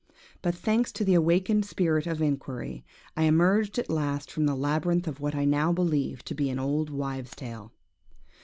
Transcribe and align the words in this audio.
But 0.41 0.55
thanks 0.55 0.91
to 0.93 1.05
the 1.05 1.13
awakened 1.13 1.63
spirit 1.63 2.07
of 2.07 2.23
inquiry, 2.23 2.83
I 3.15 3.25
emerged 3.25 3.77
at 3.77 3.87
last 3.87 4.31
from 4.31 4.47
the 4.47 4.55
labyrinth 4.55 5.07
of 5.07 5.19
what 5.19 5.35
I 5.35 5.45
now 5.45 5.71
believe 5.71 6.25
to 6.25 6.33
be 6.33 6.49
an 6.49 6.57
old 6.57 6.89
wife's 6.89 7.35
tale. 7.35 7.71